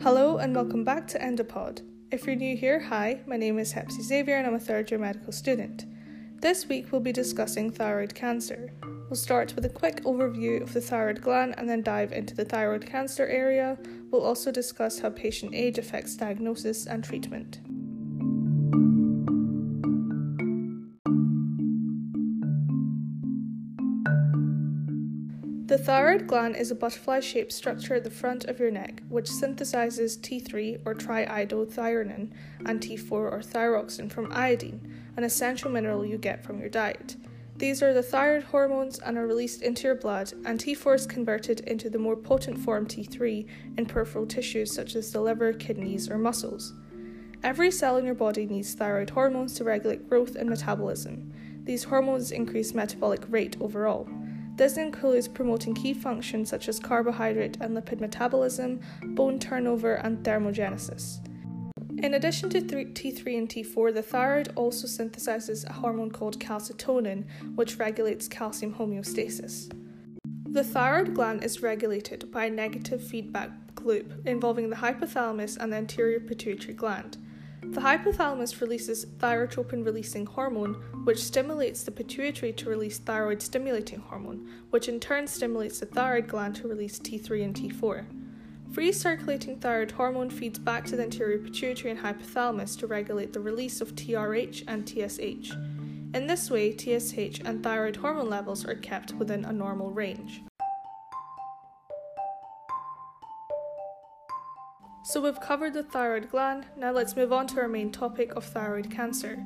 Hello 0.00 0.38
and 0.38 0.54
welcome 0.54 0.84
back 0.84 1.08
to 1.08 1.18
Endopod. 1.18 1.82
If 2.12 2.24
you're 2.24 2.36
new 2.36 2.56
here, 2.56 2.78
hi, 2.78 3.20
my 3.26 3.36
name 3.36 3.58
is 3.58 3.74
Hepsi 3.74 4.00
Xavier 4.00 4.36
and 4.36 4.46
I'm 4.46 4.54
a 4.54 4.58
third 4.60 4.90
year 4.90 5.00
medical 5.00 5.32
student. 5.32 5.86
This 6.40 6.68
week 6.68 6.92
we'll 6.92 7.00
be 7.00 7.10
discussing 7.10 7.70
thyroid 7.70 8.14
cancer. 8.14 8.72
We'll 8.82 9.16
start 9.16 9.56
with 9.56 9.64
a 9.64 9.68
quick 9.68 10.04
overview 10.04 10.62
of 10.62 10.72
the 10.72 10.80
thyroid 10.80 11.20
gland 11.20 11.56
and 11.58 11.68
then 11.68 11.82
dive 11.82 12.12
into 12.12 12.36
the 12.36 12.44
thyroid 12.44 12.86
cancer 12.86 13.26
area. 13.26 13.76
We'll 14.12 14.24
also 14.24 14.52
discuss 14.52 15.00
how 15.00 15.10
patient 15.10 15.52
age 15.54 15.78
affects 15.78 16.16
diagnosis 16.16 16.86
and 16.86 17.02
treatment. 17.02 17.60
The 25.78 25.84
thyroid 25.84 26.26
gland 26.26 26.56
is 26.56 26.72
a 26.72 26.74
butterfly 26.74 27.20
shaped 27.20 27.52
structure 27.52 27.94
at 27.94 28.02
the 28.02 28.10
front 28.10 28.46
of 28.46 28.58
your 28.58 28.72
neck, 28.72 29.00
which 29.08 29.30
synthesizes 29.30 30.18
T3 30.18 30.80
or 30.84 30.92
triiodothyronine 30.92 32.32
and 32.66 32.80
T4 32.80 33.12
or 33.12 33.40
thyroxine 33.40 34.10
from 34.10 34.32
iodine, 34.32 34.92
an 35.16 35.22
essential 35.22 35.70
mineral 35.70 36.04
you 36.04 36.18
get 36.18 36.44
from 36.44 36.58
your 36.58 36.68
diet. 36.68 37.14
These 37.56 37.80
are 37.80 37.94
the 37.94 38.02
thyroid 38.02 38.42
hormones 38.42 38.98
and 38.98 39.16
are 39.16 39.26
released 39.26 39.62
into 39.62 39.84
your 39.84 39.94
blood, 39.94 40.32
and 40.44 40.58
T4 40.58 40.96
is 40.96 41.06
converted 41.06 41.60
into 41.60 41.88
the 41.88 41.98
more 41.98 42.16
potent 42.16 42.58
form 42.58 42.84
T3 42.84 43.46
in 43.78 43.86
peripheral 43.86 44.26
tissues 44.26 44.74
such 44.74 44.96
as 44.96 45.12
the 45.12 45.20
liver, 45.20 45.52
kidneys, 45.52 46.10
or 46.10 46.18
muscles. 46.18 46.74
Every 47.44 47.70
cell 47.70 47.98
in 47.98 48.04
your 48.04 48.16
body 48.16 48.46
needs 48.46 48.74
thyroid 48.74 49.10
hormones 49.10 49.54
to 49.54 49.64
regulate 49.64 50.08
growth 50.08 50.34
and 50.34 50.50
metabolism. 50.50 51.32
These 51.62 51.84
hormones 51.84 52.32
increase 52.32 52.74
metabolic 52.74 53.22
rate 53.28 53.56
overall. 53.60 54.08
This 54.58 54.76
includes 54.76 55.28
promoting 55.28 55.72
key 55.72 55.94
functions 55.94 56.50
such 56.50 56.68
as 56.68 56.80
carbohydrate 56.80 57.58
and 57.60 57.76
lipid 57.76 58.00
metabolism, 58.00 58.80
bone 59.04 59.38
turnover, 59.38 59.94
and 59.94 60.18
thermogenesis. 60.24 61.20
In 62.02 62.14
addition 62.14 62.50
to 62.50 62.60
T3 62.60 63.38
and 63.38 63.48
T4, 63.48 63.94
the 63.94 64.02
thyroid 64.02 64.52
also 64.56 64.88
synthesizes 64.88 65.64
a 65.64 65.72
hormone 65.72 66.10
called 66.10 66.40
calcitonin, 66.40 67.24
which 67.54 67.78
regulates 67.78 68.26
calcium 68.26 68.74
homeostasis. 68.74 69.72
The 70.50 70.64
thyroid 70.64 71.14
gland 71.14 71.44
is 71.44 71.62
regulated 71.62 72.32
by 72.32 72.46
a 72.46 72.50
negative 72.50 73.00
feedback 73.00 73.52
loop 73.84 74.26
involving 74.26 74.70
the 74.70 74.76
hypothalamus 74.76 75.56
and 75.56 75.72
the 75.72 75.76
anterior 75.76 76.18
pituitary 76.18 76.74
gland. 76.74 77.16
The 77.60 77.80
hypothalamus 77.80 78.60
releases 78.60 79.06
thyrotropin 79.06 79.84
releasing 79.84 80.26
hormone, 80.26 80.74
which 81.04 81.22
stimulates 81.22 81.82
the 81.82 81.90
pituitary 81.90 82.52
to 82.54 82.70
release 82.70 82.98
thyroid 82.98 83.42
stimulating 83.42 84.00
hormone, 84.00 84.48
which 84.70 84.88
in 84.88 85.00
turn 85.00 85.26
stimulates 85.26 85.80
the 85.80 85.86
thyroid 85.86 86.28
gland 86.28 86.56
to 86.56 86.68
release 86.68 86.98
T3 86.98 87.44
and 87.44 87.54
T4. 87.54 88.04
Free 88.72 88.92
circulating 88.92 89.58
thyroid 89.58 89.92
hormone 89.92 90.30
feeds 90.30 90.58
back 90.58 90.84
to 90.86 90.96
the 90.96 91.02
anterior 91.02 91.38
pituitary 91.38 91.90
and 91.90 92.00
hypothalamus 92.00 92.78
to 92.78 92.86
regulate 92.86 93.32
the 93.32 93.40
release 93.40 93.80
of 93.80 93.94
TRH 93.94 94.64
and 94.66 94.86
TSH. 94.88 95.52
In 96.14 96.26
this 96.26 96.50
way, 96.50 96.72
TSH 96.72 97.40
and 97.44 97.62
thyroid 97.62 97.96
hormone 97.96 98.30
levels 98.30 98.64
are 98.64 98.74
kept 98.74 99.14
within 99.14 99.44
a 99.44 99.52
normal 99.52 99.90
range. 99.90 100.42
So 105.08 105.22
we've 105.22 105.40
covered 105.40 105.72
the 105.72 105.82
thyroid 105.82 106.30
gland, 106.30 106.66
now 106.76 106.92
let's 106.92 107.16
move 107.16 107.32
on 107.32 107.46
to 107.46 107.62
our 107.62 107.66
main 107.66 107.90
topic 107.90 108.36
of 108.36 108.44
thyroid 108.44 108.90
cancer. 108.90 109.42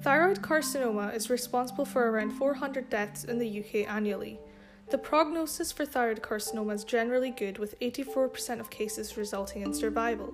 Thyroid 0.00 0.40
carcinoma 0.40 1.14
is 1.14 1.28
responsible 1.28 1.84
for 1.84 2.10
around 2.10 2.30
400 2.30 2.88
deaths 2.88 3.24
in 3.24 3.38
the 3.38 3.60
UK 3.60 3.86
annually. 3.86 4.40
The 4.88 4.96
prognosis 4.96 5.72
for 5.72 5.84
thyroid 5.84 6.22
carcinoma 6.22 6.72
is 6.72 6.84
generally 6.84 7.32
good, 7.32 7.58
with 7.58 7.78
84% 7.80 8.60
of 8.60 8.70
cases 8.70 9.18
resulting 9.18 9.60
in 9.60 9.74
survival. 9.74 10.32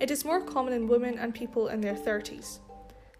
It 0.00 0.10
is 0.10 0.24
more 0.24 0.40
common 0.40 0.72
in 0.72 0.88
women 0.88 1.16
and 1.16 1.32
people 1.32 1.68
in 1.68 1.80
their 1.80 1.94
30s. 1.94 2.58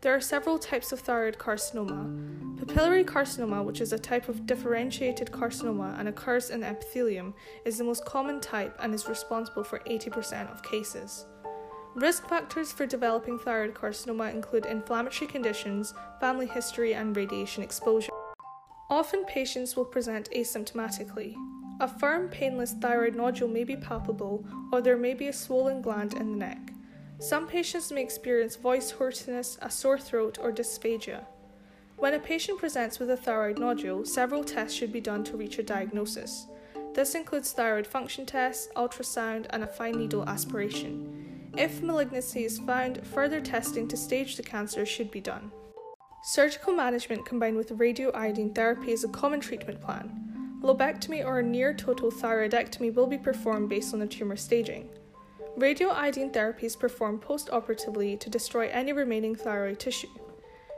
There 0.02 0.14
are 0.14 0.20
several 0.20 0.58
types 0.58 0.92
of 0.92 1.00
thyroid 1.00 1.36
carcinoma. 1.36 2.56
Papillary 2.56 3.04
carcinoma, 3.04 3.62
which 3.62 3.82
is 3.82 3.92
a 3.92 3.98
type 3.98 4.30
of 4.30 4.46
differentiated 4.46 5.30
carcinoma 5.30 5.98
and 5.98 6.08
occurs 6.08 6.48
in 6.48 6.60
the 6.60 6.68
epithelium, 6.68 7.34
is 7.66 7.76
the 7.76 7.84
most 7.84 8.06
common 8.06 8.40
type 8.40 8.74
and 8.80 8.94
is 8.94 9.10
responsible 9.10 9.62
for 9.62 9.80
80% 9.80 10.50
of 10.50 10.62
cases. 10.62 11.26
Risk 11.94 12.26
factors 12.30 12.72
for 12.72 12.86
developing 12.86 13.38
thyroid 13.38 13.74
carcinoma 13.74 14.32
include 14.32 14.64
inflammatory 14.64 15.30
conditions, 15.30 15.92
family 16.18 16.46
history, 16.46 16.94
and 16.94 17.14
radiation 17.14 17.62
exposure. 17.62 18.10
Often 18.88 19.26
patients 19.26 19.76
will 19.76 19.84
present 19.84 20.30
asymptomatically. 20.34 21.34
A 21.80 21.88
firm, 21.88 22.28
painless 22.28 22.72
thyroid 22.72 23.16
nodule 23.16 23.48
may 23.48 23.64
be 23.64 23.76
palpable, 23.76 24.46
or 24.72 24.80
there 24.80 24.96
may 24.96 25.12
be 25.12 25.28
a 25.28 25.32
swollen 25.32 25.82
gland 25.82 26.14
in 26.14 26.32
the 26.32 26.38
neck. 26.38 26.72
Some 27.20 27.46
patients 27.46 27.92
may 27.92 28.02
experience 28.02 28.56
voice 28.56 28.92
hoarseness, 28.92 29.58
a 29.60 29.70
sore 29.70 29.98
throat, 29.98 30.38
or 30.40 30.50
dysphagia. 30.50 31.26
When 31.98 32.14
a 32.14 32.18
patient 32.18 32.58
presents 32.58 32.98
with 32.98 33.10
a 33.10 33.16
thyroid 33.16 33.58
nodule, 33.58 34.06
several 34.06 34.42
tests 34.42 34.74
should 34.74 34.90
be 34.90 35.02
done 35.02 35.22
to 35.24 35.36
reach 35.36 35.58
a 35.58 35.62
diagnosis. 35.62 36.46
This 36.94 37.14
includes 37.14 37.52
thyroid 37.52 37.86
function 37.86 38.24
tests, 38.24 38.68
ultrasound, 38.74 39.44
and 39.50 39.62
a 39.62 39.66
fine 39.66 39.98
needle 39.98 40.26
aspiration. 40.26 41.50
If 41.58 41.82
malignancy 41.82 42.44
is 42.44 42.58
found, 42.58 43.06
further 43.06 43.42
testing 43.42 43.86
to 43.88 43.98
stage 43.98 44.36
the 44.36 44.42
cancer 44.42 44.86
should 44.86 45.10
be 45.10 45.20
done. 45.20 45.52
Surgical 46.22 46.72
management 46.72 47.26
combined 47.26 47.58
with 47.58 47.78
radioiodine 47.78 48.54
therapy 48.54 48.92
is 48.92 49.04
a 49.04 49.08
common 49.08 49.40
treatment 49.40 49.82
plan. 49.82 50.58
Lobectomy 50.62 51.22
or 51.22 51.40
a 51.40 51.42
near 51.42 51.74
total 51.74 52.10
thyroidectomy 52.10 52.94
will 52.94 53.06
be 53.06 53.18
performed 53.18 53.68
based 53.68 53.92
on 53.92 54.00
the 54.00 54.06
tumour 54.06 54.36
staging. 54.36 54.88
Radioiodine 55.60 56.32
therapy 56.32 56.64
is 56.64 56.74
performed 56.74 57.20
postoperatively 57.20 58.18
to 58.18 58.30
destroy 58.30 58.68
any 58.68 58.94
remaining 58.94 59.34
thyroid 59.34 59.78
tissue. 59.78 60.08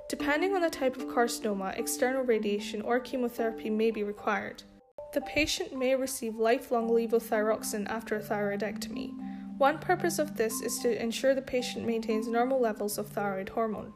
Depending 0.09 0.57
on 0.57 0.61
the 0.61 0.71
type 0.71 0.97
of 0.97 1.07
carcinoma, 1.07 1.79
external 1.79 2.25
radiation 2.25 2.83
or 2.83 2.99
chemotherapy 2.99 3.71
may 3.71 3.93
be 3.93 4.03
required. 4.03 4.65
The 5.15 5.21
patient 5.21 5.79
may 5.79 5.95
receive 5.95 6.35
lifelong 6.35 6.91
levothyroxine 6.91 7.89
after 7.89 8.17
a 8.17 8.21
thyroidectomy. 8.21 9.13
One 9.57 9.79
purpose 9.79 10.19
of 10.19 10.37
this 10.37 10.61
is 10.63 10.81
to 10.81 11.01
ensure 11.01 11.37
the 11.37 11.43
patient 11.43 11.87
maintains 11.87 12.27
normal 12.27 12.61
levels 12.61 12.99
of 12.99 13.07
thyroid 13.07 13.51
hormone. 13.51 13.93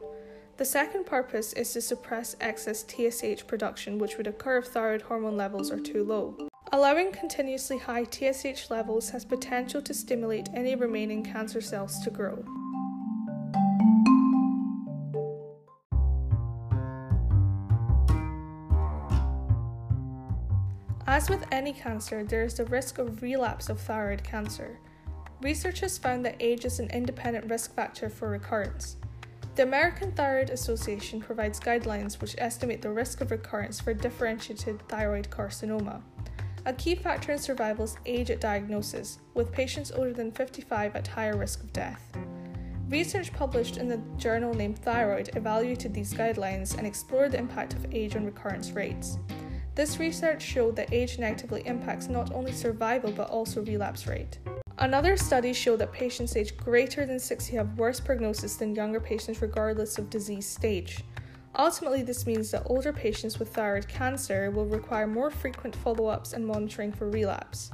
The 0.57 0.65
second 0.65 1.05
purpose 1.05 1.53
is 1.55 1.73
to 1.73 1.81
suppress 1.81 2.37
excess 2.41 2.85
TSH 2.85 3.45
production, 3.49 3.99
which 3.99 4.17
would 4.19 4.29
occur 4.29 4.59
if 4.59 4.67
thyroid 4.67 5.03
hormone 5.03 5.37
levels 5.37 5.73
are 5.73 5.81
too 5.81 6.05
low. 6.05 6.49
Allowing 6.77 7.11
continuously 7.11 7.79
high 7.79 8.05
TSH 8.05 8.69
levels 8.69 9.09
has 9.09 9.25
potential 9.25 9.81
to 9.81 9.95
stimulate 9.95 10.51
any 10.53 10.75
remaining 10.75 11.25
cancer 11.25 11.63
cells 11.63 12.01
to 12.01 12.11
grow. 12.11 12.45
As 21.07 21.31
with 21.31 21.47
any 21.51 21.73
cancer, 21.73 22.23
there 22.23 22.45
is 22.45 22.53
the 22.53 22.67
risk 22.67 22.99
of 22.99 23.23
relapse 23.23 23.71
of 23.71 23.81
thyroid 23.81 24.23
cancer. 24.23 24.79
Research 25.41 25.81
has 25.81 25.97
found 25.97 26.27
that 26.27 26.37
age 26.41 26.67
is 26.67 26.79
an 26.79 26.91
independent 26.91 27.49
risk 27.49 27.75
factor 27.75 28.11
for 28.11 28.29
recurrence. 28.29 28.97
The 29.55 29.63
American 29.63 30.13
Thyroid 30.13 30.51
Association 30.51 31.23
provides 31.23 31.59
guidelines 31.59 32.21
which 32.21 32.35
estimate 32.37 32.83
the 32.83 32.91
risk 32.91 33.23
of 33.23 33.31
recurrence 33.31 33.81
for 33.81 33.95
differentiated 33.95 34.87
thyroid 34.91 35.31
carcinoma. 35.31 36.03
A 36.67 36.73
key 36.73 36.97
factor 36.97 37.31
in 37.31 37.39
survival 37.39 37.85
is 37.85 37.97
age 38.07 38.29
at 38.29 38.41
diagnosis, 38.41 39.21
with 39.35 39.53
patients 39.53 39.93
older 39.93 40.13
than 40.13 40.33
55 40.33 40.97
at 40.97 41.07
higher 41.07 41.37
risk 41.37 41.63
of 41.63 41.73
death. 41.73 42.03
Research 42.89 43.33
published 43.33 43.77
in 43.77 43.87
the 43.87 44.03
journal 44.17 44.53
named 44.53 44.81
Thyroid 44.81 45.31
evaluated 45.37 45.95
these 45.95 46.13
guidelines 46.13 46.77
and 46.77 46.85
explored 46.85 47.31
the 47.31 47.39
impact 47.39 47.75
of 47.75 47.95
age 47.95 48.17
on 48.17 48.25
recurrence 48.25 48.73
rates. 48.73 49.17
This 49.77 50.01
research 50.01 50.43
showed 50.43 50.75
that 50.75 50.93
age 50.93 51.21
negatively 51.21 51.63
impacts 51.67 52.09
not 52.09 52.33
only 52.33 52.51
survival 52.51 53.13
but 53.13 53.31
also 53.31 53.63
relapse 53.63 54.09
rate. 54.09 54.41
Another 54.79 55.17
study 55.17 55.53
showed 55.53 55.79
that 55.79 55.93
patients 55.93 56.35
aged 56.35 56.57
greater 56.57 57.07
than 57.07 57.21
60 57.21 57.55
have 57.55 57.79
worse 57.79 58.01
prognosis 58.01 58.57
than 58.57 58.75
younger 58.75 58.99
patients 58.99 59.41
regardless 59.41 59.99
of 59.99 60.11
disease 60.11 60.49
stage. 60.49 61.05
Ultimately, 61.59 62.03
this 62.03 62.27
means 62.27 62.51
that 62.51 62.65
older 62.67 62.93
patients 62.93 63.39
with 63.39 63.49
thyroid 63.49 63.89
cancer 63.89 64.51
will 64.51 64.67
require 64.67 65.07
more 65.07 65.31
frequent 65.31 65.75
follow 65.75 66.07
ups 66.07 66.35
and 66.35 66.47
monitoring 66.47 66.93
for 66.93 67.09
relapse. 67.09 67.71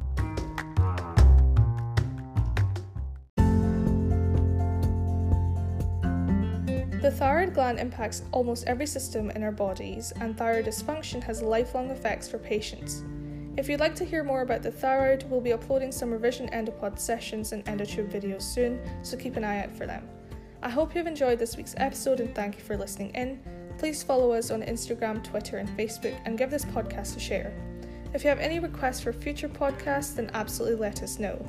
The 7.02 7.10
thyroid 7.10 7.54
gland 7.54 7.80
impacts 7.80 8.22
almost 8.30 8.68
every 8.68 8.86
system 8.86 9.30
in 9.32 9.42
our 9.42 9.50
bodies, 9.50 10.12
and 10.20 10.38
thyroid 10.38 10.66
dysfunction 10.66 11.20
has 11.24 11.42
lifelong 11.42 11.90
effects 11.90 12.28
for 12.28 12.38
patients. 12.38 13.02
If 13.56 13.68
you'd 13.68 13.80
like 13.80 13.96
to 13.96 14.04
hear 14.04 14.22
more 14.22 14.42
about 14.42 14.62
the 14.62 14.70
thyroid, 14.70 15.24
we'll 15.28 15.40
be 15.40 15.52
uploading 15.52 15.90
some 15.90 16.12
revision 16.12 16.48
endopod 16.50 17.00
sessions 17.00 17.50
and 17.50 17.64
endotube 17.64 18.12
videos 18.12 18.42
soon, 18.42 18.80
so 19.02 19.16
keep 19.16 19.36
an 19.36 19.42
eye 19.42 19.64
out 19.64 19.76
for 19.76 19.86
them. 19.86 20.08
I 20.62 20.70
hope 20.70 20.94
you've 20.94 21.08
enjoyed 21.08 21.40
this 21.40 21.56
week's 21.56 21.74
episode 21.76 22.20
and 22.20 22.32
thank 22.36 22.56
you 22.56 22.62
for 22.62 22.76
listening 22.76 23.10
in. 23.16 23.40
Please 23.82 24.04
follow 24.04 24.30
us 24.30 24.52
on 24.52 24.62
Instagram, 24.62 25.24
Twitter, 25.24 25.56
and 25.56 25.68
Facebook 25.70 26.16
and 26.24 26.38
give 26.38 26.52
this 26.52 26.64
podcast 26.64 27.16
a 27.16 27.18
share. 27.18 27.52
If 28.14 28.22
you 28.22 28.28
have 28.28 28.38
any 28.38 28.60
requests 28.60 29.00
for 29.00 29.12
future 29.12 29.48
podcasts, 29.48 30.14
then 30.14 30.30
absolutely 30.34 30.78
let 30.78 31.02
us 31.02 31.18
know. 31.18 31.44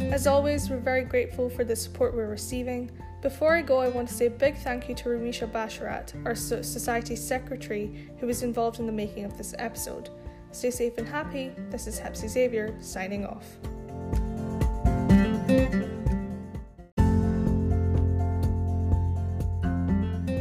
As 0.00 0.26
always, 0.26 0.70
we're 0.70 0.78
very 0.78 1.04
grateful 1.04 1.50
for 1.50 1.62
the 1.62 1.76
support 1.76 2.14
we're 2.14 2.30
receiving. 2.30 2.90
Before 3.20 3.54
I 3.54 3.60
go, 3.60 3.80
I 3.80 3.90
want 3.90 4.08
to 4.08 4.14
say 4.14 4.28
a 4.28 4.30
big 4.30 4.56
thank 4.56 4.88
you 4.88 4.94
to 4.94 5.10
Ramisha 5.10 5.46
Basharat, 5.52 6.24
our 6.24 6.34
Society 6.34 7.14
Secretary, 7.16 8.08
who 8.18 8.26
was 8.28 8.42
involved 8.42 8.80
in 8.80 8.86
the 8.86 8.90
making 8.90 9.26
of 9.26 9.36
this 9.36 9.54
episode. 9.58 10.08
Stay 10.52 10.70
safe 10.70 10.96
and 10.96 11.06
happy. 11.06 11.52
This 11.68 11.86
is 11.86 12.00
Hepsi 12.00 12.30
Xavier 12.30 12.74
signing 12.80 13.26
off. 13.26 13.58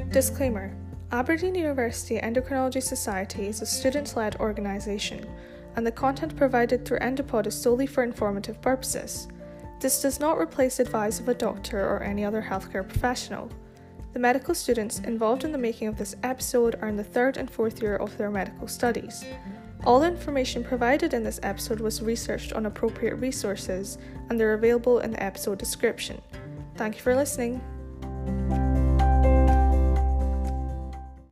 Disclaimer 0.09 0.73
Aberdeen 1.13 1.54
University 1.54 2.18
Endocrinology 2.18 2.81
Society 2.81 3.45
is 3.45 3.62
a 3.62 3.68
student 3.68 4.15
led 4.15 4.36
organisation, 4.38 5.24
and 5.75 5.86
the 5.86 5.92
content 5.92 6.36
provided 6.36 6.83
through 6.83 6.98
Endopod 7.01 7.45
is 7.45 7.54
solely 7.54 7.86
for 7.86 8.01
informative 8.01 8.60
purposes. 8.63 9.27
This 9.80 10.01
does 10.01 10.19
not 10.19 10.39
replace 10.39 10.80
advice 10.80 11.19
of 11.19 11.30
a 11.30 11.36
doctor 11.36 11.80
or 11.80 12.01
any 12.01 12.25
other 12.25 12.42
healthcare 12.42 12.88
professional. 12.88 13.48
The 14.13 14.19
medical 14.19 14.56
students 14.56 15.01
involved 15.01 15.44
in 15.44 15.51
the 15.51 15.57
making 15.60 15.88
of 15.88 16.00
this 16.00 16.15
episode 16.24 16.80
are 16.81 16.88
in 16.88 16.98
the 16.98 17.04
third 17.04 17.38
and 17.38 17.48
fourth 17.48 17.80
year 17.80 17.98
of 17.98 18.18
their 18.18 18.31
medical 18.31 18.68
studies. 18.68 19.24
All 19.86 20.00
the 20.00 20.07
information 20.07 20.63
provided 20.63 21.13
in 21.13 21.24
this 21.24 21.39
episode 21.44 21.80
was 21.80 22.01
researched 22.01 22.54
on 22.54 22.65
appropriate 22.65 23.18
resources 23.18 24.00
and 24.30 24.39
they're 24.39 24.56
available 24.56 24.98
in 24.98 25.12
the 25.12 25.21
episode 25.21 25.60
description. 25.60 26.19
Thank 26.75 26.95
you 26.95 27.01
for 27.01 27.15
listening. 27.15 27.62